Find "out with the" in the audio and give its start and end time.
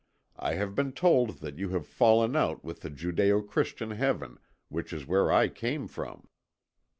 2.35-2.89